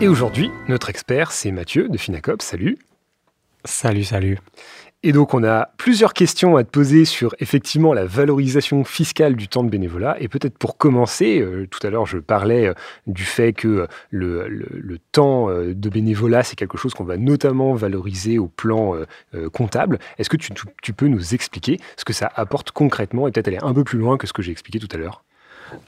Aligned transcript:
Et 0.00 0.06
aujourd'hui, 0.06 0.52
notre 0.68 0.90
expert, 0.90 1.32
c'est 1.32 1.50
Mathieu 1.50 1.88
de 1.88 1.98
Finacop. 1.98 2.40
Salut. 2.40 2.78
Salut, 3.64 4.04
salut. 4.04 4.38
Et 5.02 5.10
donc, 5.10 5.34
on 5.34 5.42
a 5.42 5.70
plusieurs 5.76 6.14
questions 6.14 6.56
à 6.56 6.62
te 6.62 6.70
poser 6.70 7.04
sur 7.04 7.34
effectivement 7.40 7.92
la 7.92 8.04
valorisation 8.04 8.84
fiscale 8.84 9.34
du 9.34 9.48
temps 9.48 9.64
de 9.64 9.68
bénévolat. 9.68 10.16
Et 10.20 10.28
peut-être 10.28 10.56
pour 10.56 10.76
commencer, 10.76 11.40
euh, 11.40 11.66
tout 11.68 11.84
à 11.84 11.90
l'heure, 11.90 12.06
je 12.06 12.18
parlais 12.18 12.68
euh, 12.68 12.74
du 13.08 13.24
fait 13.24 13.52
que 13.52 13.88
le, 14.10 14.98
temps 15.10 15.50
euh, 15.50 15.74
de 15.74 15.88
bénévolat, 15.88 16.44
c'est 16.44 16.54
quelque 16.54 16.78
chose 16.78 16.94
qu'on 16.94 17.02
va 17.02 17.16
notamment 17.16 17.74
valoriser 17.74 18.38
au 18.38 18.46
plan 18.46 18.94
comptable. 19.52 19.98
Est-ce 20.18 20.30
que 20.30 20.36
tu, 20.36 20.52
tu, 20.80 20.92
peux 20.92 21.08
nous 21.08 21.34
expliquer 21.34 21.80
ce 21.96 22.04
que 22.04 22.12
ça 22.12 22.30
apporte 22.36 22.70
concrètement? 22.70 23.26
Et 23.26 23.32
peut-être 23.32 23.48
aller 23.48 23.58
un 23.62 23.74
peu 23.74 23.82
plus 23.82 23.98
loin 23.98 24.16
que 24.16 24.28
ce 24.28 24.32
que 24.32 24.42
j'ai 24.42 24.52
expliqué 24.52 24.78
tout 24.78 24.88
à 24.92 24.96
l'heure 24.96 25.24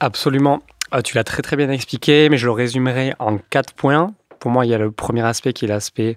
Absolument. 0.00 0.62
Tu 1.04 1.16
l'as 1.16 1.24
très 1.24 1.42
très 1.42 1.56
bien 1.56 1.70
expliqué, 1.70 2.28
mais 2.28 2.36
je 2.36 2.46
le 2.46 2.52
résumerai 2.52 3.14
en 3.18 3.38
quatre 3.38 3.74
points. 3.74 4.14
Pour 4.40 4.50
moi, 4.50 4.64
il 4.66 4.70
y 4.70 4.74
a 4.74 4.78
le 4.78 4.90
premier 4.90 5.22
aspect 5.22 5.52
qui 5.52 5.66
est 5.66 5.68
l'aspect 5.68 6.16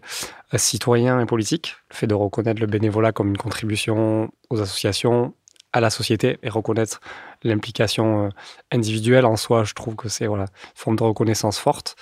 euh, 0.53 0.57
citoyen 0.57 1.19
et 1.19 1.25
politique, 1.25 1.75
le 1.91 1.95
fait 1.95 2.07
de 2.07 2.13
reconnaître 2.13 2.61
le 2.61 2.67
bénévolat 2.67 3.11
comme 3.11 3.29
une 3.29 3.37
contribution 3.37 4.31
aux 4.49 4.61
associations, 4.61 5.33
à 5.73 5.81
la 5.81 5.89
société 5.89 6.37
et 6.43 6.49
reconnaître 6.49 7.01
l'implication 7.43 8.25
euh, 8.25 8.29
individuelle 8.71 9.25
en 9.25 9.35
soi, 9.35 9.63
je 9.63 9.73
trouve 9.73 9.95
que 9.95 10.07
c'est 10.07 10.27
voilà, 10.27 10.43
une 10.43 10.71
forme 10.75 10.95
de 10.95 11.03
reconnaissance 11.03 11.59
forte. 11.59 11.95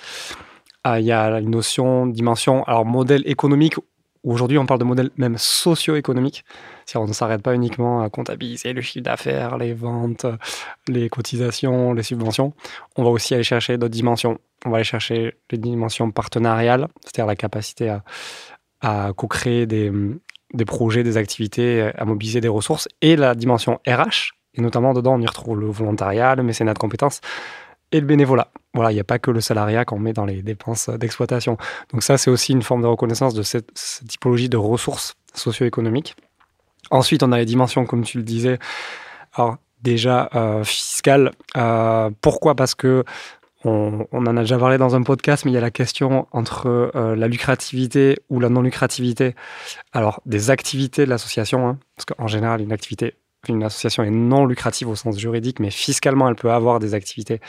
Ah, 0.84 1.00
il 1.00 1.06
y 1.06 1.12
a 1.12 1.38
une 1.38 1.50
notion, 1.50 2.06
dimension, 2.06 2.64
alors 2.64 2.84
modèle 2.84 3.22
économique, 3.26 3.76
aujourd'hui 4.22 4.58
on 4.58 4.66
parle 4.66 4.80
de 4.80 4.84
modèle 4.84 5.10
même 5.16 5.36
socio-économique, 5.38 6.44
on 6.94 7.06
ne 7.06 7.12
s'arrête 7.12 7.42
pas 7.42 7.54
uniquement 7.54 8.02
à 8.02 8.10
comptabiliser 8.10 8.72
le 8.72 8.82
chiffre 8.82 9.04
d'affaires, 9.04 9.56
les 9.56 9.72
ventes, 9.72 10.26
les 10.88 11.08
cotisations, 11.08 11.92
les 11.94 12.02
subventions, 12.02 12.52
on 12.96 13.04
va 13.04 13.10
aussi 13.10 13.34
aller 13.34 13.44
chercher 13.44 13.78
d'autres 13.78 13.92
dimensions. 13.92 14.38
On 14.64 14.70
va 14.70 14.76
aller 14.76 14.84
chercher 14.84 15.34
les 15.50 15.58
dimensions 15.58 16.10
partenariales, 16.10 16.88
c'est-à-dire 17.02 17.26
la 17.26 17.36
capacité 17.36 17.96
à, 18.80 19.12
co-créer 19.16 19.66
des, 19.66 19.90
projets, 20.66 21.02
des 21.02 21.16
activités, 21.16 21.90
à 21.96 22.04
mobiliser 22.04 22.40
des 22.40 22.48
ressources, 22.48 22.88
et 23.00 23.16
la 23.16 23.34
dimension 23.34 23.80
RH. 23.86 24.34
Et 24.54 24.60
notamment, 24.60 24.92
dedans, 24.92 25.14
on 25.14 25.20
y 25.20 25.26
retrouve 25.26 25.58
le 25.58 25.66
volontariat, 25.66 26.34
le 26.34 26.42
mécénat 26.42 26.74
de 26.74 26.78
compétences 26.78 27.20
et 27.92 28.00
le 28.00 28.06
bénévolat. 28.06 28.48
Voilà, 28.74 28.90
il 28.90 28.94
n'y 28.94 29.00
a 29.00 29.04
pas 29.04 29.18
que 29.18 29.30
le 29.30 29.40
salariat 29.40 29.84
qu'on 29.84 29.98
met 29.98 30.12
dans 30.12 30.24
les 30.24 30.42
dépenses 30.42 30.88
d'exploitation. 30.88 31.58
Donc 31.92 32.02
ça, 32.02 32.18
c'est 32.18 32.30
aussi 32.30 32.52
une 32.52 32.62
forme 32.62 32.82
de 32.82 32.86
reconnaissance 32.86 33.34
de 33.34 33.42
cette, 33.42 33.72
typologie 34.08 34.48
de 34.48 34.56
ressources 34.56 35.14
socio-économiques. 35.34 36.16
Ensuite, 36.90 37.22
on 37.22 37.32
a 37.32 37.38
les 37.38 37.44
dimensions, 37.44 37.86
comme 37.86 38.02
tu 38.02 38.18
le 38.18 38.24
disais, 38.24 38.58
déjà 39.82 40.30
euh, 40.34 40.64
fiscales. 40.64 41.32
Euh, 41.56 42.10
pourquoi? 42.20 42.54
Parce 42.54 42.74
que 42.74 43.04
on, 43.64 44.06
en 44.12 44.36
a 44.36 44.40
déjà 44.40 44.58
parlé 44.58 44.76
dans 44.76 44.96
un 44.96 45.02
podcast, 45.02 45.44
mais 45.44 45.52
il 45.52 45.54
y 45.54 45.58
a 45.58 45.60
la 45.60 45.70
question 45.70 46.26
entre 46.32 46.90
euh, 46.96 47.14
la 47.14 47.28
lucrativité 47.28 48.18
ou 48.28 48.40
la 48.40 48.48
non-lucrativité. 48.48 49.36
Alors, 49.92 50.20
des 50.26 50.50
activités 50.50 51.04
de 51.04 51.10
l'association, 51.10 51.68
hein, 51.68 51.78
parce 51.96 52.06
qu'en 52.06 52.26
général, 52.26 52.60
une 52.60 52.72
activité, 52.72 53.14
une 53.48 53.64
association 53.64 54.04
est 54.04 54.10
non 54.10 54.46
lucrative 54.46 54.88
au 54.88 54.94
sens 54.94 55.18
juridique, 55.18 55.58
mais 55.58 55.70
fiscalement, 55.70 56.28
elle 56.28 56.36
peut 56.36 56.52
avoir 56.52 56.78
des 56.78 56.94
activités 56.94 57.40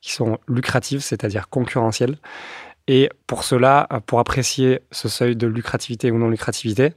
qui 0.00 0.12
sont 0.12 0.38
lucratives, 0.48 1.00
c'est-à-dire 1.00 1.48
concurrentielles. 1.48 2.16
Et 2.88 3.08
pour 3.26 3.42
cela, 3.42 3.88
pour 4.06 4.20
apprécier 4.20 4.80
ce 4.92 5.08
seuil 5.08 5.34
de 5.34 5.46
lucrativité 5.46 6.10
ou 6.10 6.18
non 6.18 6.28
lucrativité, 6.28 6.92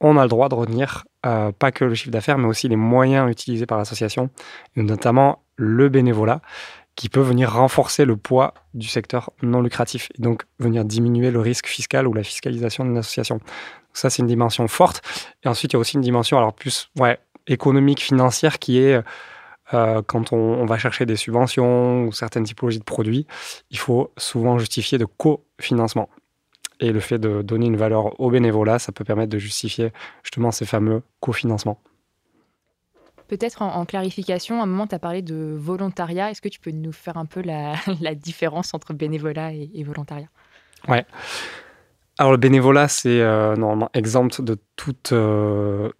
on 0.00 0.16
a 0.16 0.22
le 0.22 0.28
droit 0.28 0.48
de 0.48 0.54
retenir 0.54 1.04
euh, 1.26 1.52
pas 1.52 1.70
que 1.70 1.84
le 1.84 1.94
chiffre 1.94 2.10
d'affaires, 2.10 2.38
mais 2.38 2.46
aussi 2.46 2.68
les 2.68 2.76
moyens 2.76 3.30
utilisés 3.30 3.66
par 3.66 3.78
l'association, 3.78 4.30
notamment 4.76 5.42
le 5.56 5.88
bénévolat 5.88 6.40
qui 6.96 7.08
peut 7.08 7.20
venir 7.20 7.52
renforcer 7.52 8.04
le 8.04 8.16
poids 8.16 8.54
du 8.72 8.86
secteur 8.86 9.30
non 9.42 9.60
lucratif 9.60 10.10
et 10.16 10.22
donc 10.22 10.44
venir 10.58 10.84
diminuer 10.84 11.30
le 11.30 11.40
risque 11.40 11.66
fiscal 11.66 12.06
ou 12.06 12.12
la 12.12 12.22
fiscalisation 12.22 12.84
d'une 12.84 12.96
association. 12.96 13.40
Ça, 13.92 14.10
c'est 14.10 14.22
une 14.22 14.28
dimension 14.28 14.68
forte. 14.68 15.02
Et 15.44 15.48
ensuite, 15.48 15.72
il 15.72 15.76
y 15.76 15.78
a 15.78 15.80
aussi 15.80 15.96
une 15.96 16.02
dimension 16.02 16.38
alors 16.38 16.52
plus 16.52 16.90
ouais, 16.98 17.18
économique, 17.46 18.00
financière 18.00 18.58
qui 18.58 18.78
est 18.78 19.02
euh, 19.72 20.02
quand 20.06 20.32
on, 20.32 20.66
va 20.66 20.76
chercher 20.76 21.06
des 21.06 21.16
subventions 21.16 22.04
ou 22.04 22.12
certaines 22.12 22.44
typologies 22.44 22.78
de 22.78 22.84
produits, 22.84 23.26
il 23.70 23.78
faut 23.78 24.12
souvent 24.18 24.58
justifier 24.58 24.98
de 24.98 25.06
cofinancement. 25.06 26.08
Et 26.80 26.92
le 26.92 27.00
fait 27.00 27.18
de 27.18 27.40
donner 27.40 27.66
une 27.66 27.76
valeur 27.76 28.18
au 28.20 28.30
bénévolat, 28.30 28.78
ça 28.78 28.92
peut 28.92 29.04
permettre 29.04 29.30
de 29.30 29.38
justifier 29.38 29.92
justement 30.22 30.50
ces 30.50 30.66
fameux 30.66 31.02
cofinancements. 31.20 31.80
Peut-être 33.28 33.62
en, 33.62 33.86
clarification, 33.86 34.60
à 34.60 34.64
un 34.64 34.66
moment, 34.66 34.86
tu 34.86 34.94
as 34.94 34.98
parlé 34.98 35.22
de 35.22 35.56
volontariat. 35.58 36.30
Est-ce 36.30 36.42
que 36.42 36.48
tu 36.48 36.60
peux 36.60 36.72
nous 36.72 36.92
faire 36.92 37.16
un 37.16 37.24
peu 37.24 37.40
la, 37.40 37.74
différence 38.14 38.74
entre 38.74 38.92
bénévolat 38.92 39.52
et, 39.54 39.82
volontariat? 39.82 40.28
Ouais. 40.88 41.06
Alors, 42.18 42.32
le 42.32 42.38
bénévolat, 42.38 42.86
c'est 42.88 43.20
euh, 43.20 43.56
normalement 43.56 43.88
exempt 43.94 44.42
de 44.42 44.58
toute 44.76 45.12
euh, 45.12 45.90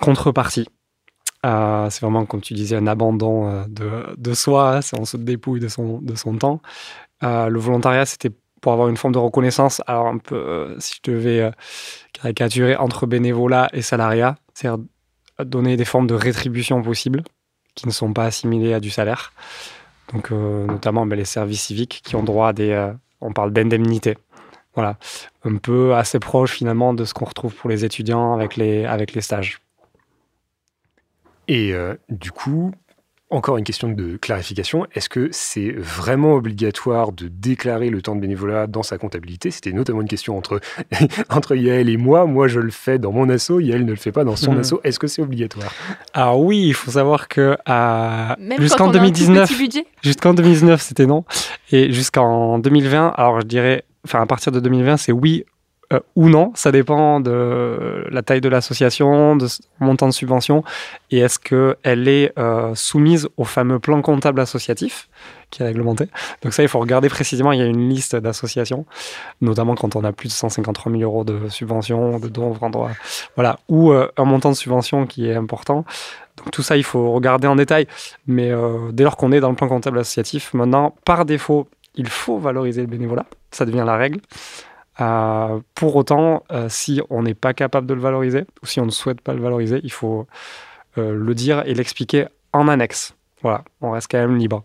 contrepartie. 0.00 0.66
Euh, 1.46 1.88
c'est 1.90 2.00
vraiment, 2.02 2.26
comme 2.26 2.40
tu 2.40 2.54
disais, 2.54 2.76
un 2.76 2.86
abandon 2.86 3.64
de, 3.68 4.14
de, 4.16 4.34
soi. 4.34 4.78
Hein, 4.78 4.80
on 4.98 5.04
se 5.04 5.16
dépouille 5.16 5.60
de 5.60 5.68
son, 5.68 5.98
de 6.00 6.14
son 6.14 6.36
temps. 6.36 6.60
le 7.22 7.58
volontariat, 7.58 8.06
c'était 8.06 8.30
pour 8.60 8.72
avoir 8.72 8.88
une 8.88 8.96
forme 8.96 9.14
de 9.14 9.18
reconnaissance. 9.18 9.80
Alors, 9.86 10.06
un 10.06 10.18
peu, 10.18 10.76
si 10.78 10.96
je 10.96 11.10
devais 11.10 11.50
caricaturer 12.12 12.76
entre 12.76 13.06
bénévolat 13.06 13.68
et 13.72 13.82
salariat, 13.82 14.36
c'est-à-dire 14.52 14.84
donner 15.44 15.76
des 15.76 15.84
formes 15.84 16.06
de 16.06 16.14
rétribution 16.14 16.82
possibles 16.82 17.22
qui 17.74 17.86
ne 17.86 17.92
sont 17.92 18.12
pas 18.12 18.24
assimilées 18.24 18.74
à 18.74 18.80
du 18.80 18.90
salaire. 18.90 19.32
Donc, 20.12 20.32
euh, 20.32 20.66
notamment 20.66 21.06
ben, 21.06 21.16
les 21.16 21.24
services 21.24 21.62
civiques 21.62 22.02
qui 22.04 22.16
ont 22.16 22.22
droit 22.22 22.48
à 22.48 22.52
des. 22.52 22.70
Euh, 22.70 22.92
on 23.20 23.32
parle 23.32 23.52
d'indemnité. 23.52 24.18
Voilà. 24.74 24.96
Un 25.44 25.56
peu 25.56 25.94
assez 25.94 26.18
proche 26.18 26.52
finalement 26.52 26.94
de 26.94 27.04
ce 27.04 27.14
qu'on 27.14 27.24
retrouve 27.24 27.54
pour 27.54 27.70
les 27.70 27.84
étudiants 27.84 28.34
avec 28.34 28.56
les, 28.56 28.84
avec 28.86 29.14
les 29.14 29.20
stages. 29.20 29.60
Et 31.50 31.74
euh, 31.74 31.96
du 32.08 32.30
coup, 32.30 32.70
encore 33.28 33.56
une 33.56 33.64
question 33.64 33.88
de 33.88 34.16
clarification. 34.16 34.86
Est-ce 34.94 35.08
que 35.08 35.28
c'est 35.32 35.72
vraiment 35.72 36.34
obligatoire 36.34 37.10
de 37.10 37.26
déclarer 37.26 37.90
le 37.90 38.02
temps 38.02 38.14
de 38.14 38.20
bénévolat 38.20 38.68
dans 38.68 38.84
sa 38.84 38.98
comptabilité? 38.98 39.50
C'était 39.50 39.72
notamment 39.72 40.00
une 40.00 40.08
question 40.08 40.38
entre, 40.38 40.60
entre 41.28 41.56
Yael 41.56 41.88
et 41.88 41.96
moi. 41.96 42.24
Moi, 42.26 42.46
je 42.46 42.60
le 42.60 42.70
fais 42.70 43.00
dans 43.00 43.10
mon 43.10 43.28
asso. 43.28 43.58
Yael 43.58 43.84
ne 43.84 43.90
le 43.90 43.96
fait 43.96 44.12
pas 44.12 44.22
dans 44.22 44.36
son 44.36 44.52
mhm. 44.52 44.60
asso. 44.60 44.74
Est-ce 44.84 45.00
que 45.00 45.08
c'est 45.08 45.22
obligatoire? 45.22 45.74
Alors 46.14 46.40
oui, 46.40 46.68
il 46.68 46.74
faut 46.74 46.92
savoir 46.92 47.26
que 47.26 47.56
jusqu'en 48.60 48.92
2019, 48.92 49.50
jusqu'en 50.04 50.34
2019, 50.34 50.80
c'était 50.80 51.06
non. 51.06 51.24
Et 51.72 51.92
jusqu'en 51.92 52.60
2020, 52.60 53.08
alors 53.16 53.40
je 53.40 53.46
dirais, 53.46 53.84
enfin 54.04 54.22
à 54.22 54.26
partir 54.26 54.52
de 54.52 54.60
2020, 54.60 54.98
c'est 54.98 55.12
oui 55.12 55.44
euh, 55.92 55.98
ou 56.14 56.28
non. 56.28 56.52
Ça 56.54 56.70
dépend 56.70 57.18
de 57.18 58.06
la 58.10 58.22
taille 58.22 58.40
de 58.40 58.48
l'association, 58.48 59.34
de 59.34 59.48
montant 59.80 60.06
de 60.06 60.12
subvention 60.12 60.62
et 61.10 61.18
est-ce 61.18 61.40
qu'elle 61.40 62.06
est 62.06 62.32
euh, 62.38 62.72
soumise 62.76 63.28
au 63.36 63.44
fameux 63.44 63.80
plan 63.80 64.00
comptable 64.00 64.40
associatif 64.40 65.08
qui 65.50 65.64
est 65.64 65.66
réglementé. 65.66 66.06
Donc 66.42 66.52
ça, 66.52 66.62
il 66.62 66.68
faut 66.68 66.78
regarder 66.78 67.08
précisément. 67.08 67.50
Il 67.50 67.58
y 67.58 67.62
a 67.62 67.66
une 67.66 67.88
liste 67.88 68.14
d'associations, 68.14 68.86
notamment 69.40 69.74
quand 69.74 69.96
on 69.96 70.04
a 70.04 70.12
plus 70.12 70.28
de 70.28 70.32
153 70.32 70.92
000 70.92 71.02
euros 71.02 71.24
de 71.24 71.48
subvention, 71.48 72.20
de 72.20 72.28
dons, 72.28 72.56
voilà, 73.34 73.58
ou 73.68 73.90
euh, 73.90 74.06
un 74.16 74.24
montant 74.24 74.50
de 74.50 74.56
subvention 74.56 75.06
qui 75.06 75.26
est 75.28 75.34
important. 75.34 75.84
Donc 76.36 76.52
tout 76.52 76.62
ça, 76.62 76.76
il 76.76 76.84
faut 76.84 77.10
regarder 77.10 77.48
en 77.48 77.56
détail. 77.56 77.88
Mais 78.28 78.52
dès 78.92 79.02
lors 79.02 79.16
qu'on 79.16 79.32
est 79.32 79.40
dans 79.40 79.50
le 79.50 79.56
plan 79.56 79.66
comptable 79.66 79.98
associatif, 79.98 80.54
maintenant, 80.54 80.94
par 81.04 81.24
défaut, 81.24 81.66
il 81.96 82.08
faut 82.08 82.38
valoriser 82.38 82.82
le 82.82 82.86
bénévolat. 82.86 83.26
Ça 83.50 83.64
devient 83.66 83.82
la 83.84 83.96
règle. 83.96 84.20
Euh, 85.00 85.60
pour 85.74 85.96
autant, 85.96 86.44
euh, 86.52 86.68
si 86.68 87.00
on 87.10 87.22
n'est 87.22 87.34
pas 87.34 87.54
capable 87.54 87.86
de 87.86 87.94
le 87.94 88.00
valoriser, 88.00 88.44
ou 88.62 88.66
si 88.66 88.80
on 88.80 88.86
ne 88.86 88.90
souhaite 88.90 89.20
pas 89.20 89.32
le 89.32 89.40
valoriser, 89.40 89.80
il 89.82 89.92
faut 89.92 90.26
euh, 90.98 91.14
le 91.14 91.34
dire 91.34 91.62
et 91.66 91.74
l'expliquer 91.74 92.26
en 92.52 92.68
annexe. 92.68 93.14
Voilà, 93.42 93.64
on 93.80 93.92
reste 93.92 94.10
quand 94.10 94.18
même 94.18 94.36
libre. 94.36 94.62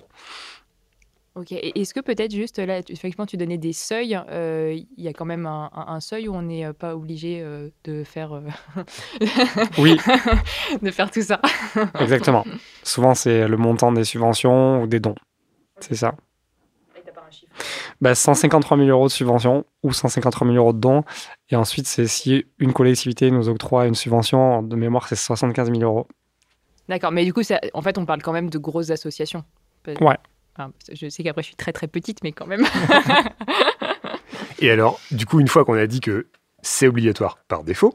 Ok, 1.36 1.52
est-ce 1.52 1.94
que 1.94 2.00
peut-être 2.00 2.34
juste 2.34 2.60
là, 2.60 2.80
effectivement, 2.80 3.26
tu 3.26 3.36
donnais 3.36 3.58
des 3.58 3.74
seuils, 3.74 4.18
il 4.32 5.04
y 5.04 5.08
a 5.10 5.14
quand 5.14 5.26
même 5.26 5.46
un, 5.46 6.00
seuil 6.00 6.30
où 6.30 6.34
on 6.34 6.42
n'est 6.42 6.72
pas 6.72 6.96
obligé 6.96 7.46
de 7.84 8.04
faire. 8.06 8.42
oui. 9.78 9.98
de 10.82 10.92
faire 10.92 11.12
tout 11.12 11.22
ça? 11.22 11.42
Exactement. 12.00 12.46
Souvent, 12.84 13.16
c'est 13.16 13.50
le 13.50 13.58
montant 13.58 13.92
des 13.92 14.06
subventions 14.06 14.82
ou 14.82 14.88
des 14.88 15.02
dons. 15.02 15.16
C'est 15.82 15.96
ça. 15.96 16.16
153 18.04 18.78
000 18.78 18.88
bah, 18.88 18.92
euros 18.92 19.08
de 19.08 19.12
subvention 19.12 19.66
ou 19.84 19.94
153 19.94 20.48
000 20.48 20.58
euros 20.58 20.74
de 20.74 20.80
dons. 20.80 21.04
Et 21.50 21.56
ensuite, 21.56 21.88
c'est 21.88 22.08
si 22.08 22.46
une 22.60 22.74
collectivité 22.74 23.32
nous 23.32 23.50
octroie 23.50 23.88
une 23.88 23.96
subvention, 23.96 24.62
de 24.62 24.76
mémoire, 24.76 25.08
c'est 25.08 25.16
75 25.16 25.72
000 25.72 25.82
euros. 25.82 26.08
D'accord, 26.90 27.12
mais 27.12 27.26
du 27.26 27.34
coup, 27.34 27.42
en 27.74 27.82
fait, 27.82 27.98
on 27.98 28.06
parle 28.06 28.22
quand 28.22 28.34
même 28.34 28.50
de 28.50 28.58
grosses 28.58 28.92
associations. 28.92 29.44
Ouais. 30.02 30.18
je 30.92 31.10
sais 31.10 31.24
qu'après, 31.24 31.42
je 31.42 31.48
suis 31.48 31.56
très 31.56 31.74
très 31.74 31.88
petite, 31.88 32.24
mais 32.24 32.32
quand 32.32 32.48
même. 32.48 32.66
Et 34.60 34.70
alors, 34.70 35.00
du 35.12 35.26
coup, 35.26 35.40
une 35.40 35.48
fois 35.48 35.66
qu'on 35.66 35.74
a 35.74 35.88
dit 35.88 36.00
que 36.00 36.28
c'est 36.62 36.88
obligatoire 36.88 37.38
par 37.48 37.64
défaut, 37.64 37.94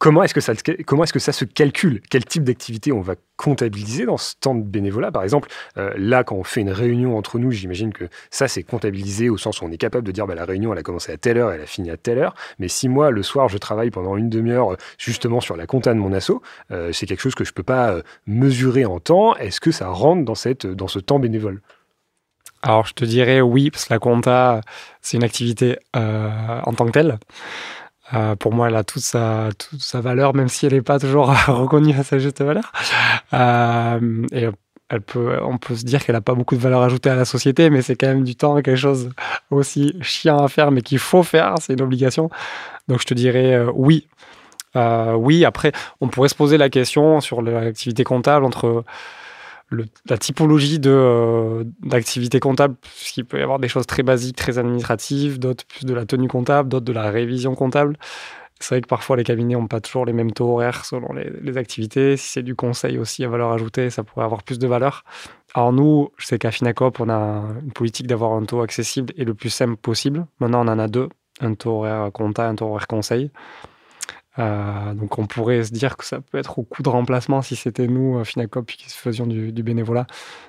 comment 0.00 0.24
est-ce 0.24 0.32
que 0.34 0.40
ça, 0.40 1.32
se 1.32 1.44
calcule? 1.44 2.00
Quel 2.10 2.24
type 2.24 2.42
d'activité 2.42 2.90
on 2.90 3.02
va 3.02 3.14
comptabiliser 3.36 4.06
dans 4.06 4.16
ce 4.16 4.34
temps 4.40 4.54
de 4.54 4.62
bénévolat? 4.62 5.12
Par 5.12 5.22
exemple, 5.22 5.50
euh, 5.76 5.92
là, 5.96 6.24
quand 6.24 6.36
on 6.36 6.42
fait 6.42 6.62
une 6.62 6.72
réunion 6.72 7.16
entre 7.18 7.38
nous, 7.38 7.50
j'imagine 7.50 7.92
que 7.92 8.08
ça, 8.30 8.48
c'est 8.48 8.62
comptabilisé 8.62 9.28
au 9.28 9.36
sens 9.36 9.60
où 9.60 9.66
on 9.66 9.70
est 9.70 9.76
capable 9.76 10.06
de 10.06 10.10
dire 10.10 10.26
bah, 10.26 10.34
la 10.34 10.46
réunion, 10.46 10.72
elle 10.72 10.78
a 10.78 10.82
commencé 10.82 11.12
à 11.12 11.18
telle 11.18 11.36
heure, 11.36 11.52
elle 11.52 11.60
a 11.60 11.66
fini 11.66 11.90
à 11.90 11.98
telle 11.98 12.18
heure. 12.18 12.34
Mais 12.58 12.68
si 12.68 12.88
moi, 12.88 13.10
le 13.10 13.22
soir, 13.22 13.50
je 13.50 13.58
travaille 13.58 13.90
pendant 13.90 14.16
une 14.16 14.30
demi-heure 14.30 14.76
justement 14.96 15.40
sur 15.40 15.56
la 15.56 15.66
compta 15.66 15.92
de 15.92 15.98
mon 15.98 16.14
asso, 16.14 16.40
euh, 16.70 16.92
c'est 16.92 17.04
quelque 17.04 17.20
chose 17.20 17.34
que 17.34 17.44
je 17.44 17.50
ne 17.50 17.54
peux 17.54 17.62
pas 17.62 17.90
euh, 17.90 18.02
mesurer 18.26 18.86
en 18.86 19.00
temps. 19.00 19.36
Est-ce 19.36 19.60
que 19.60 19.70
ça 19.70 19.88
rentre 19.88 20.24
dans 20.24 20.34
ce 20.34 20.98
temps 20.98 21.18
bénévole? 21.18 21.60
Alors, 22.62 22.86
je 22.86 22.94
te 22.94 23.04
dirais 23.04 23.42
oui, 23.42 23.70
parce 23.70 23.86
que 23.86 23.92
la 23.92 23.98
compta, 23.98 24.62
c'est 25.02 25.16
une 25.18 25.24
activité 25.24 25.78
en 25.94 26.72
tant 26.74 26.84
que 26.86 26.90
telle. 26.90 27.18
Euh, 28.14 28.36
pour 28.36 28.52
moi, 28.52 28.68
elle 28.68 28.76
a 28.76 28.84
toute 28.84 29.02
sa, 29.02 29.50
valeur, 29.94 30.34
même 30.34 30.48
si 30.48 30.66
elle 30.66 30.74
n'est 30.74 30.82
pas 30.82 30.98
toujours 30.98 31.32
reconnue 31.46 31.94
à 31.98 32.02
sa 32.02 32.18
juste 32.18 32.42
valeur. 32.42 32.72
Euh, 33.32 34.26
et 34.32 34.48
on 35.42 35.58
peut 35.58 35.76
se 35.76 35.84
dire 35.84 36.04
qu'elle 36.04 36.16
n'a 36.16 36.20
pas 36.20 36.34
beaucoup 36.34 36.56
de 36.56 36.60
valeur 36.60 36.82
ajoutée 36.82 37.10
à 37.10 37.14
la 37.14 37.24
société, 37.24 37.70
mais 37.70 37.82
c'est 37.82 37.94
quand 37.94 38.08
même 38.08 38.24
du 38.24 38.34
temps, 38.34 38.56
quelque 38.56 38.76
chose 38.76 39.10
aussi 39.50 39.94
chiant 40.00 40.38
à 40.44 40.48
faire, 40.48 40.72
mais 40.72 40.82
qu'il 40.82 40.98
faut 40.98 41.22
faire, 41.22 41.54
c'est 41.60 41.74
une 41.74 41.82
obligation. 41.82 42.28
Donc 42.88 43.00
je 43.00 43.06
te 43.06 43.14
dirais 43.14 43.54
euh, 43.54 43.70
oui. 43.72 44.08
oui, 44.74 45.44
après, 45.44 45.72
on 46.00 46.08
pourrait 46.08 46.28
se 46.28 46.34
poser 46.34 46.58
la 46.58 46.70
question 46.70 47.20
sur 47.20 47.40
l'activité 47.42 48.02
comptable 48.02 48.44
entre 48.44 48.84
la 49.70 50.18
typologie 50.18 50.78
de 50.78 50.90
euh, 50.90 51.64
d'activité 51.82 52.40
comptable, 52.40 52.76
puisqu'il 52.80 53.24
peut 53.24 53.38
y 53.38 53.42
avoir 53.42 53.58
des 53.58 53.68
choses 53.68 53.86
très 53.86 54.02
basiques, 54.02 54.36
très 54.36 54.58
administratives, 54.58 55.38
d'autres 55.38 55.64
plus 55.66 55.84
de 55.84 55.94
la 55.94 56.06
tenue 56.06 56.28
comptable, 56.28 56.68
d'autres 56.68 56.84
de 56.84 56.92
la 56.92 57.10
révision 57.10 57.54
comptable. 57.54 57.96
C'est 58.58 58.74
vrai 58.74 58.82
que 58.82 58.88
parfois 58.88 59.16
les 59.16 59.24
cabinets 59.24 59.54
n'ont 59.54 59.68
pas 59.68 59.80
toujours 59.80 60.04
les 60.04 60.12
mêmes 60.12 60.32
taux 60.32 60.52
horaires 60.52 60.84
selon 60.84 61.14
les, 61.14 61.56
activités. 61.56 62.18
Si 62.18 62.28
c'est 62.28 62.42
du 62.42 62.54
conseil 62.54 62.98
aussi 62.98 63.24
à 63.24 63.28
valeur 63.28 63.52
ajoutée, 63.52 63.88
ça 63.88 64.04
pourrait 64.04 64.24
avoir 64.24 64.42
plus 64.42 64.58
de 64.58 64.66
valeur. 64.66 65.04
Alors 65.54 65.72
nous, 65.72 66.10
je 66.18 66.26
sais 66.26 66.38
qu'à 66.38 66.50
Finacop, 66.50 67.00
on 67.00 67.08
a 67.08 67.42
une 67.62 67.72
politique 67.72 68.06
d'avoir 68.06 68.32
un 68.32 68.44
taux 68.44 68.60
accessible 68.60 69.14
et 69.16 69.24
le 69.24 69.34
plus 69.34 69.48
simple 69.48 69.76
possible. 69.76 70.26
Maintenant, 70.40 70.66
on 70.66 70.68
en 70.68 70.78
a 70.78 70.88
deux, 70.88 71.08
un 71.40 71.54
taux 71.54 71.78
horaire 71.78 72.10
compta, 72.12 72.46
un 72.46 72.54
taux 72.54 72.66
horaire 72.66 72.86
conseil. 72.86 73.30
Euh, 74.38 74.94
donc 74.94 75.18
on 75.18 75.26
pourrait 75.26 75.64
se 75.64 75.72
dire 75.72 75.96
que 75.96 76.04
ça 76.04 76.20
peut 76.20 76.38
être 76.38 76.58
au 76.58 76.62
coût 76.62 76.82
de 76.82 76.88
remplacement 76.88 77.42
si 77.42 77.56
c'était 77.56 77.88
nous, 77.88 78.18
euh, 78.18 78.24
Finacop, 78.24 78.66
qui 78.66 78.88
faisions 78.88 79.26
du, 79.26 79.50
bénévolat, 79.62 80.06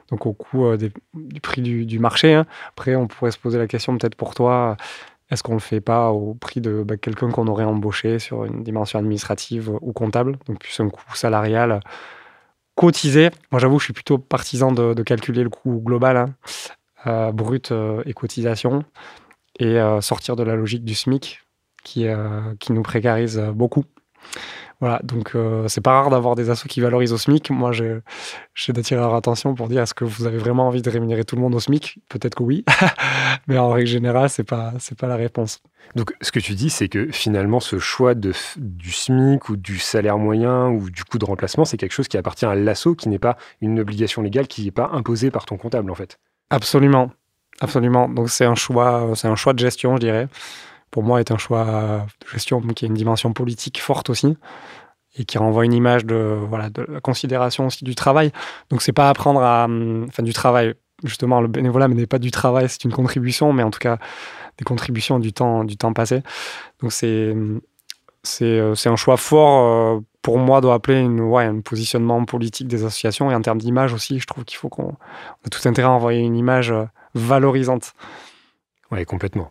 donc 0.09 0.25
au 0.25 0.33
coût 0.33 0.65
euh, 0.65 0.77
du 1.13 1.41
prix 1.41 1.61
du, 1.61 1.99
marché. 1.99 2.33
Hein. 2.33 2.45
Après, 2.69 2.95
on 2.95 3.07
pourrait 3.07 3.31
se 3.31 3.39
poser 3.39 3.57
la 3.57 3.67
question 3.67 3.97
peut-être 3.97 4.15
pour 4.15 4.35
toi, 4.35 4.77
est-ce 5.31 5.41
qu'on 5.41 5.53
ne 5.53 5.57
le 5.57 5.61
fait 5.61 5.81
pas 5.81 6.11
au 6.11 6.35
prix 6.35 6.61
de 6.61 6.83
bah, 6.83 6.97
quelqu'un 6.97 7.31
qu'on 7.31 7.47
aurait 7.47 7.63
embauché 7.63 8.19
sur 8.19 8.45
une 8.45 8.63
dimension 8.63 8.99
administrative 8.99 9.71
ou 9.81 9.93
comptable, 9.93 10.37
donc 10.45 10.59
plus 10.59 10.79
un 10.79 10.89
coût 10.89 11.15
salarial 11.15 11.79
cotisé. 12.75 13.29
Moi 13.51 13.59
j'avoue, 13.59 13.79
je 13.79 13.85
suis 13.85 13.93
plutôt 13.93 14.17
partisan 14.17 14.71
de, 14.71 15.01
calculer 15.03 15.43
le 15.43 15.49
coût 15.49 15.81
global, 15.83 16.33
hein, 17.05 17.31
brut 17.31 17.73
et 18.05 18.13
cotisation, 18.13 18.83
et 19.59 19.79
sortir 20.01 20.35
de 20.35 20.43
la 20.43 20.55
logique 20.55 20.83
du 20.85 20.95
SMIC 20.95 21.41
qui, 21.83 22.07
euh, 22.07 22.53
qui 22.59 22.73
nous 22.73 22.83
précarise 22.83 23.39
beaucoup. 23.53 23.85
Voilà, 24.81 24.99
donc 25.03 25.35
euh, 25.35 25.67
c'est 25.67 25.79
pas 25.79 25.91
rare 25.91 26.09
d'avoir 26.09 26.33
des 26.33 26.49
assos 26.49 26.67
qui 26.67 26.81
valorisent 26.81 27.13
au 27.13 27.17
SMIC. 27.17 27.51
Moi, 27.51 27.71
j'ai 27.71 28.01
d'attirer 28.69 28.99
leur 28.99 29.13
attention 29.13 29.53
pour 29.53 29.67
dire 29.67 29.83
est-ce 29.83 29.93
que 29.93 30.03
vous 30.03 30.25
avez 30.25 30.39
vraiment 30.39 30.67
envie 30.67 30.81
de 30.81 30.89
rémunérer 30.89 31.23
tout 31.23 31.35
le 31.35 31.41
monde 31.41 31.53
au 31.53 31.59
SMIC? 31.59 31.99
Peut-être 32.09 32.33
que 32.33 32.41
oui, 32.41 32.65
mais 33.47 33.59
en 33.59 33.69
règle 33.69 33.87
générale, 33.87 34.31
c'est 34.31 34.43
pas 34.43 34.73
c'est 34.79 34.97
pas 34.97 35.05
la 35.05 35.17
réponse. 35.17 35.61
Donc, 35.95 36.15
ce 36.21 36.31
que 36.31 36.39
tu 36.39 36.55
dis, 36.55 36.71
c'est 36.71 36.89
que 36.89 37.11
finalement, 37.11 37.59
ce 37.59 37.77
choix 37.77 38.15
de, 38.15 38.33
du 38.57 38.91
SMIC 38.91 39.49
ou 39.49 39.55
du 39.55 39.77
salaire 39.77 40.17
moyen 40.17 40.69
ou 40.69 40.89
du 40.89 41.03
coût 41.03 41.19
de 41.19 41.25
remplacement, 41.25 41.63
c'est 41.63 41.77
quelque 41.77 41.93
chose 41.93 42.07
qui 42.07 42.17
appartient 42.17 42.45
à 42.45 42.55
l'asso, 42.55 42.95
qui 42.97 43.07
n'est 43.07 43.19
pas 43.19 43.37
une 43.61 43.79
obligation 43.79 44.23
légale, 44.23 44.47
qui 44.47 44.65
n'est 44.65 44.71
pas 44.71 44.89
imposée 44.93 45.29
par 45.29 45.45
ton 45.45 45.57
comptable, 45.57 45.91
en 45.91 45.95
fait. 45.95 46.17
Absolument, 46.49 47.11
absolument. 47.59 48.09
Donc, 48.09 48.31
c'est 48.31 48.45
un 48.45 48.55
choix, 48.55 49.11
c'est 49.13 49.27
un 49.27 49.35
choix 49.35 49.53
de 49.53 49.59
gestion, 49.59 49.95
je 49.97 50.01
dirais 50.01 50.27
pour 50.91 51.03
moi, 51.03 51.19
est 51.19 51.31
un 51.31 51.37
choix 51.37 52.05
de 52.21 52.27
gestion 52.27 52.61
qui 52.61 52.85
a 52.85 52.87
une 52.87 52.93
dimension 52.93 53.33
politique 53.33 53.81
forte 53.81 54.09
aussi 54.09 54.37
et 55.17 55.25
qui 55.25 55.37
renvoie 55.37 55.65
une 55.65 55.73
image 55.73 56.05
de, 56.05 56.37
voilà, 56.47 56.69
de 56.69 56.85
la 56.87 57.01
considération 57.01 57.67
aussi 57.67 57.83
du 57.83 57.95
travail. 57.95 58.31
Donc, 58.69 58.81
c'est 58.81 58.93
pas 58.93 59.09
apprendre 59.09 59.41
à. 59.41 59.67
Enfin, 60.07 60.23
du 60.23 60.33
travail. 60.33 60.73
Justement, 61.03 61.41
le 61.41 61.47
bénévolat 61.47 61.87
n'est 61.87 62.05
pas 62.05 62.19
du 62.19 62.29
travail, 62.29 62.69
c'est 62.69 62.83
une 62.83 62.91
contribution, 62.91 63.53
mais 63.53 63.63
en 63.63 63.71
tout 63.71 63.79
cas, 63.79 63.97
des 64.59 64.63
contributions 64.63 65.17
du 65.17 65.33
temps, 65.33 65.63
du 65.63 65.77
temps 65.77 65.93
passé. 65.93 66.21
Donc, 66.81 66.91
c'est. 66.91 67.35
C'est 68.23 68.59
un 68.85 68.95
choix 68.95 69.17
fort, 69.17 69.97
euh, 69.97 69.99
pour 70.21 70.37
moi, 70.37 70.61
doit 70.61 70.75
appeler 70.75 70.99
une, 70.99 71.21
ouais, 71.21 71.45
un 71.45 71.61
positionnement 71.61 72.23
politique 72.23 72.67
des 72.67 72.83
associations. 72.83 73.31
Et 73.31 73.33
en 73.33 73.41
termes 73.41 73.57
d'image 73.57 73.93
aussi, 73.93 74.19
je 74.19 74.27
trouve 74.27 74.45
qu'il 74.45 74.59
faut 74.59 74.69
qu'on 74.69 74.95
a 75.43 75.49
tout 75.49 75.67
intérêt 75.67 75.87
à 75.87 75.91
envoyer 75.91 76.19
une 76.19 76.35
image 76.35 76.69
euh, 76.69 76.83
valorisante. 77.15 77.95
Oui, 78.91 79.03
complètement. 79.05 79.49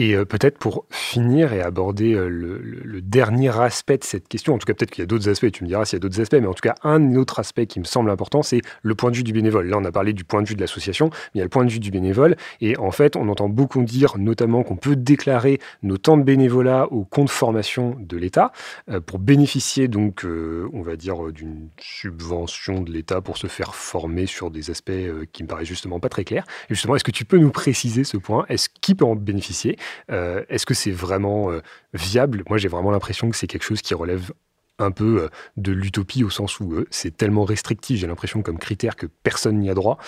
Et 0.00 0.14
euh, 0.14 0.24
peut-être 0.24 0.56
pour 0.56 0.86
finir 0.88 1.52
et 1.52 1.60
aborder 1.60 2.14
euh, 2.14 2.26
le, 2.26 3.02
dernier 3.02 3.54
aspect 3.60 3.98
de 3.98 4.04
cette 4.04 4.28
question, 4.28 4.54
en 4.54 4.58
tout 4.58 4.64
cas 4.64 4.72
peut-être 4.72 4.90
qu'il 4.90 5.02
y 5.02 5.04
a 5.04 5.06
d'autres 5.06 5.28
aspects, 5.28 5.50
tu 5.52 5.62
me 5.62 5.68
diras 5.68 5.84
s'il 5.84 5.96
y 5.96 5.98
a 5.98 6.00
d'autres 6.00 6.20
aspects, 6.22 6.38
mais 6.40 6.46
en 6.46 6.54
tout 6.54 6.62
cas 6.62 6.74
un 6.84 7.16
autre 7.16 7.38
aspect 7.38 7.66
qui 7.66 7.80
me 7.80 7.84
semble 7.84 8.08
important, 8.08 8.42
c'est 8.42 8.62
le 8.82 8.94
point 8.94 9.10
de 9.10 9.16
vue 9.16 9.24
du 9.24 9.34
bénévole. 9.34 9.68
Là, 9.68 9.76
on 9.78 9.84
a 9.84 9.92
parlé 9.92 10.14
du 10.14 10.24
point 10.24 10.40
de 10.40 10.48
vue 10.48 10.54
de 10.54 10.60
l'association, 10.60 11.10
mais 11.10 11.18
il 11.34 11.38
y 11.38 11.40
a 11.42 11.44
le 11.44 11.50
point 11.50 11.66
de 11.66 11.70
vue 11.70 11.80
du 11.80 11.90
bénévole. 11.90 12.36
Et 12.62 12.78
en 12.78 12.92
fait, 12.92 13.14
on 13.14 13.28
entend 13.28 13.50
beaucoup 13.50 13.82
dire 13.82 14.16
notamment 14.16 14.62
qu'on 14.62 14.76
peut 14.76 14.96
déclarer 14.96 15.58
nos 15.82 15.98
temps 15.98 16.16
de 16.16 16.22
bénévolat 16.22 16.86
au 16.90 17.04
compte 17.04 17.28
formation 17.28 17.96
de 17.98 18.16
l'État 18.16 18.52
euh, 18.90 19.00
pour 19.00 19.18
bénéficier 19.18 19.88
donc, 19.88 20.24
on 20.24 20.82
va 20.82 20.96
dire, 20.96 21.30
d'une 21.32 21.68
subvention 21.78 22.80
de 22.80 22.90
l'État 22.90 23.20
pour 23.20 23.36
se 23.36 23.48
faire 23.48 23.74
former 23.74 24.24
sur 24.24 24.50
des 24.50 24.70
aspects 24.70 24.92
qui 25.32 25.42
me 25.42 25.48
paraissent 25.48 25.68
justement 25.68 26.00
pas 26.00 26.08
très 26.08 26.24
clairs. 26.24 26.46
Et 26.70 26.74
justement, 26.74 26.96
est-ce 26.96 27.04
que 27.04 27.10
tu 27.10 27.26
peux 27.26 27.38
nous 27.38 27.50
préciser 27.50 28.04
ce 28.04 28.16
point? 28.16 28.46
Est-ce 28.48 28.68
qui 28.80 28.94
peut 28.94 29.04
en 29.04 29.16
bénéficier? 29.16 29.76
Est-ce 30.08 30.66
que 30.66 30.74
c'est 30.74 30.90
vraiment 30.90 31.50
euh, 31.50 31.60
viable? 31.94 32.42
Moi, 32.48 32.58
j'ai 32.58 32.68
vraiment 32.68 32.90
l'impression 32.90 33.30
que 33.30 33.36
c'est 33.36 33.46
quelque 33.46 33.64
chose 33.64 33.82
qui 33.82 33.94
relève 33.94 34.32
un 34.80 34.90
peu 34.90 35.22
euh, 35.22 35.28
de 35.56 35.72
l'utopie 35.72 36.24
au 36.24 36.30
sens 36.30 36.60
où 36.60 36.84
c'est 36.90 37.16
tellement 37.16 37.44
restrictif, 37.44 38.00
j'ai 38.00 38.06
l'impression 38.06 38.42
comme 38.42 38.58
critère 38.58 38.96
que 38.96 39.06
personne 39.06 39.58
n'y 39.58 39.70
a 39.70 39.74
droit. 39.74 39.98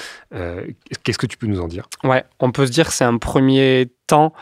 Qu'est-ce 1.02 1.18
que 1.18 1.26
tu 1.26 1.36
peux 1.36 1.46
nous 1.46 1.60
en 1.60 1.68
dire? 1.68 1.88
Ouais, 2.04 2.24
on 2.40 2.52
peut 2.52 2.66
se 2.66 2.72
dire 2.72 2.88
que 2.88 2.94
c'est 2.94 3.04
un 3.04 3.18
premier 3.18 3.92
temps. 4.06 4.32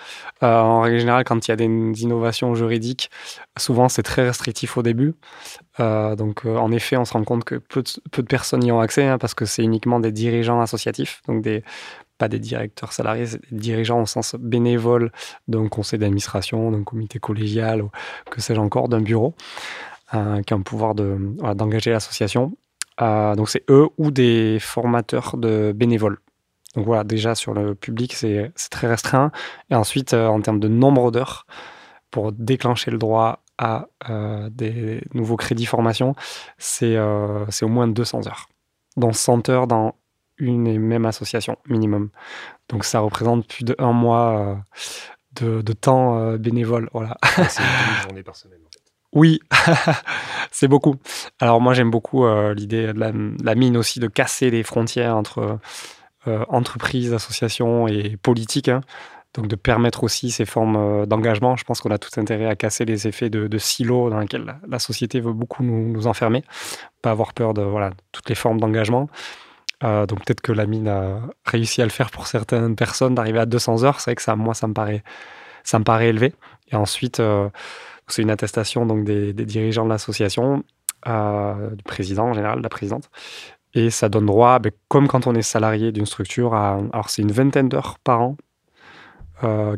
en 0.40 0.80
règle 0.80 0.98
générale, 0.98 1.24
quand 1.24 1.46
il 1.46 1.50
y 1.50 1.52
a 1.52 1.56
des 1.56 1.64
innovations 1.64 2.54
juridiques, 2.54 3.10
souvent 3.58 3.88
c'est 3.88 4.02
très 4.02 4.26
restrictif 4.26 4.76
au 4.76 4.82
début. 4.82 5.14
donc 5.78 6.44
en 6.44 6.70
effet, 6.72 6.96
on 6.96 7.04
se 7.04 7.12
rend 7.12 7.24
compte 7.24 7.44
que 7.44 7.56
peu 7.56 7.82
de, 7.82 8.22
personnes 8.22 8.64
y 8.64 8.72
ont 8.72 8.80
accès 8.80 9.06
hein, 9.06 9.18
parce 9.18 9.34
que 9.34 9.44
c'est 9.44 9.62
uniquement 9.62 10.00
des 10.00 10.12
dirigeants 10.12 10.60
associatifs, 10.60 11.22
donc 11.26 11.42
pas 12.20 12.28
des 12.28 12.38
directeurs 12.38 12.92
salariés, 12.92 13.24
des 13.50 13.58
dirigeants 13.58 14.02
au 14.02 14.06
sens 14.06 14.36
bénévole 14.38 15.10
d'un 15.48 15.68
conseil 15.68 15.98
d'administration, 15.98 16.70
d'un 16.70 16.84
comité 16.84 17.18
collégial, 17.18 17.80
ou 17.82 17.90
que 18.30 18.42
sais-je 18.42 18.60
encore, 18.60 18.90
d'un 18.90 19.00
bureau, 19.00 19.34
euh, 19.34 19.89
qui 20.10 20.54
a 20.54 20.56
un 20.56 20.62
pouvoir 20.62 20.94
d'engager 20.94 21.90
l'association. 21.90 22.56
Euh, 23.00 23.34
donc 23.34 23.48
c'est 23.48 23.64
eux 23.70 23.88
ou 23.98 24.10
des 24.10 24.58
formateurs 24.60 25.36
de 25.36 25.72
bénévoles. 25.74 26.18
Donc 26.76 26.86
voilà, 26.86 27.04
déjà 27.04 27.34
sur 27.34 27.54
le 27.54 27.74
public, 27.74 28.14
c'est 28.14 28.52
très 28.70 28.86
restreint. 28.86 29.32
Et 29.70 29.74
ensuite, 29.74 30.14
euh, 30.14 30.26
en 30.26 30.40
termes 30.40 30.60
de 30.60 30.68
nombre 30.68 31.10
d'heures, 31.10 31.46
pour 32.10 32.32
déclencher 32.32 32.90
le 32.90 32.98
droit 32.98 33.42
à 33.58 33.86
des 34.50 35.02
nouveaux 35.12 35.36
crédits 35.36 35.66
formation, 35.66 36.14
c'est 36.56 36.98
au 36.98 37.68
moins 37.68 37.88
200 37.88 38.26
heures. 38.26 38.48
Dont 38.96 39.12
100 39.12 39.50
heures 39.50 39.66
dans 39.66 39.94
une 40.40 40.66
et 40.66 40.78
même 40.78 41.06
association 41.06 41.56
minimum. 41.68 42.10
Donc 42.68 42.84
ça 42.84 43.00
représente 43.00 43.46
plus 43.46 43.64
de 43.64 43.76
un 43.78 43.92
mois 43.92 44.62
euh, 45.42 45.62
de, 45.62 45.72
temps 45.72 46.18
euh, 46.18 46.38
bénévole. 46.38 46.88
Voilà. 46.92 47.16
c'est 47.48 47.62
une 47.62 48.02
journée. 48.02 48.24
Oui, 49.12 49.40
c'est 50.52 50.68
beaucoup. 50.68 50.96
Alors 51.40 51.60
moi 51.60 51.74
j'aime 51.74 51.90
beaucoup 51.90 52.24
euh, 52.24 52.54
l'idée 52.54 52.92
de 52.92 53.00
la, 53.00 53.54
mine 53.54 53.76
aussi 53.76 53.98
de 54.00 54.06
casser 54.06 54.50
les 54.50 54.62
frontières 54.62 55.16
entre 55.16 55.58
entreprises, 56.48 57.14
associations 57.14 57.88
et 57.88 58.16
politiques. 58.22 58.68
Hein. 58.68 58.82
Donc 59.34 59.46
de 59.46 59.54
permettre 59.54 60.02
aussi 60.02 60.30
ces 60.30 60.44
formes 60.44 61.06
d'engagement. 61.06 61.56
Je 61.56 61.64
pense 61.64 61.80
qu'on 61.80 61.90
a 61.90 61.98
tout 61.98 62.20
intérêt 62.20 62.46
à 62.46 62.56
casser 62.56 62.84
les 62.84 63.06
effets 63.06 63.30
de, 63.30 63.58
silos 63.58 64.10
dans 64.10 64.18
lesquels 64.18 64.56
la, 64.66 64.78
société 64.80 65.20
veut 65.20 65.32
beaucoup 65.32 65.62
nous, 65.62 66.06
enfermer. 66.06 66.42
Pas 67.00 67.12
avoir 67.12 67.32
peur 67.32 67.54
de 67.54 67.62
voilà, 67.62 67.90
toutes 68.12 68.28
les 68.28 68.34
formes 68.34 68.58
d'engagement. 68.58 69.08
Euh, 69.84 70.04
donc 70.06 70.24
peut-être 70.24 70.40
que 70.40 70.52
la 70.52 70.66
mine 70.66 70.88
a 70.88 71.20
réussi 71.46 71.80
à 71.80 71.84
le 71.84 71.90
faire 71.90 72.10
pour 72.10 72.26
certaines 72.26 72.74
personnes, 72.74 73.14
d'arriver 73.14 73.38
à 73.38 73.46
200 73.46 73.84
heures. 73.84 74.00
C'est 74.00 74.10
vrai 74.10 74.16
que 74.16 74.22
ça, 74.22 74.34
moi, 74.34 74.54
ça 74.54 74.66
me 74.66 74.74
paraît, 74.74 75.04
ça 75.62 75.78
me 75.78 75.84
paraît 75.84 76.08
élevé. 76.08 76.34
Et 76.72 76.76
ensuite, 76.76 77.20
euh, 77.20 77.48
c'est 78.12 78.22
une 78.22 78.30
attestation 78.30 78.86
donc 78.86 79.04
des, 79.04 79.32
dirigeants 79.32 79.84
de 79.84 79.90
l'association, 79.90 80.64
euh, 81.06 81.70
du 81.70 81.82
président 81.82 82.26
en 82.26 82.32
général, 82.32 82.58
de 82.58 82.62
la 82.62 82.68
présidente. 82.68 83.10
Et 83.74 83.90
ça 83.90 84.08
donne 84.08 84.26
droit, 84.26 84.58
ben, 84.58 84.72
comme 84.88 85.06
quand 85.06 85.26
on 85.26 85.34
est 85.34 85.42
salarié 85.42 85.92
d'une 85.92 86.06
structure, 86.06 86.54
à, 86.54 86.80
alors 86.92 87.08
c'est 87.08 87.22
une 87.22 87.32
vingtaine 87.32 87.68
d'heures 87.68 87.98
par 87.98 88.20
an 88.20 88.36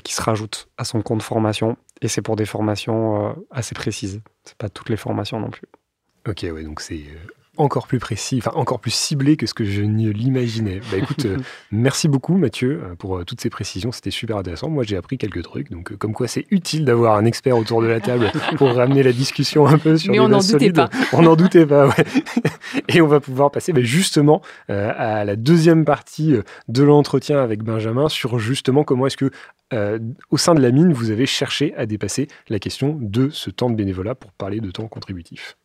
qui 0.02 0.12
se 0.12 0.20
rajoutent 0.20 0.68
à 0.76 0.82
son 0.82 1.02
compte 1.02 1.22
formation. 1.22 1.76
Et 2.02 2.08
c'est 2.08 2.20
pour 2.20 2.36
des 2.36 2.46
formations 2.46 3.28
euh, 3.28 3.32
assez 3.50 3.74
précises. 3.74 4.20
C'est 4.44 4.56
pas 4.56 4.68
toutes 4.68 4.88
les 4.88 4.96
formations 4.96 5.38
non 5.38 5.50
plus. 5.50 5.68
Ok, 6.28 6.44
ouais, 6.52 6.64
donc 6.64 6.80
c'est 6.80 6.96
euh, 6.96 7.18
encore 7.58 7.86
plus 7.86 7.98
précis, 7.98 8.38
enfin 8.38 8.52
encore 8.54 8.80
plus 8.80 8.94
ciblé 8.94 9.36
que 9.36 9.46
ce 9.46 9.52
que 9.52 9.64
je 9.64 9.82
ne 9.82 10.10
l'imaginais. 10.10 10.80
Bah 10.90 10.98
écoute, 10.98 11.26
euh, 11.26 11.36
merci 11.70 12.08
beaucoup 12.08 12.36
Mathieu 12.36 12.82
euh, 12.82 12.94
pour 12.94 13.18
euh, 13.18 13.24
toutes 13.24 13.40
ces 13.40 13.50
précisions, 13.50 13.92
c'était 13.92 14.10
super 14.10 14.38
intéressant. 14.38 14.70
Moi 14.70 14.84
j'ai 14.84 14.96
appris 14.96 15.18
quelques 15.18 15.42
trucs, 15.42 15.70
donc 15.70 15.92
euh, 15.92 15.96
comme 15.96 16.14
quoi 16.14 16.28
c'est 16.28 16.46
utile 16.50 16.84
d'avoir 16.84 17.16
un 17.16 17.24
expert 17.24 17.56
autour 17.56 17.82
de 17.82 17.86
la 17.86 18.00
table 18.00 18.32
pour 18.56 18.72
ramener 18.72 19.02
la 19.02 19.12
discussion 19.12 19.66
un 19.66 19.78
peu 19.78 19.98
sur 19.98 20.10
Mais 20.10 20.18
des 20.18 20.24
on 20.24 20.28
n'en 20.28 20.40
doutait 20.40 20.72
pas. 20.72 20.88
On 21.12 21.22
n'en 21.22 21.36
doutait 21.36 21.66
pas, 21.66 21.88
ouais. 21.88 22.04
Et 22.88 23.02
on 23.02 23.06
va 23.06 23.20
pouvoir 23.20 23.50
passer 23.50 23.72
bah, 23.72 23.82
justement 23.82 24.40
à 24.68 25.24
la 25.24 25.36
deuxième 25.36 25.84
partie 25.84 26.34
de 26.68 26.82
l'entretien 26.82 27.38
avec 27.38 27.62
Benjamin 27.62 28.08
sur 28.08 28.38
justement 28.38 28.84
comment 28.84 29.06
est-ce 29.06 29.16
que 29.16 29.30
euh, 29.72 29.98
au 30.30 30.36
sein 30.36 30.54
de 30.54 30.60
la 30.60 30.70
mine, 30.70 30.92
vous 30.92 31.10
avez 31.10 31.26
cherché 31.26 31.74
à 31.76 31.86
dépasser 31.86 32.28
la 32.48 32.58
question 32.58 32.98
de 33.00 33.30
ce 33.30 33.50
temps 33.50 33.70
de 33.70 33.74
bénévolat 33.74 34.14
pour 34.14 34.32
parler 34.32 34.60
de 34.60 34.70
temps 34.70 34.86
contributif. 34.86 35.56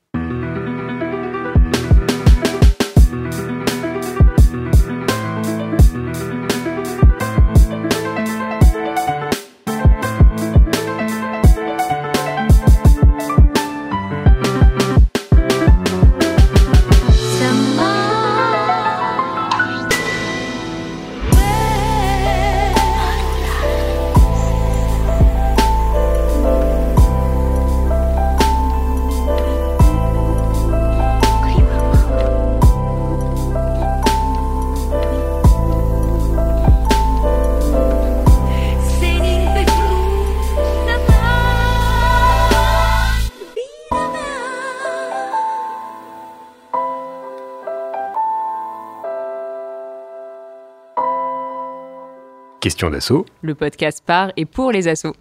Question 52.59 52.89
d'assaut. 52.89 53.23
Le 53.43 53.53
podcast 53.53 54.03
par 54.03 54.31
et 54.35 54.45
pour 54.45 54.71
les 54.71 54.87
assos. 54.87 55.13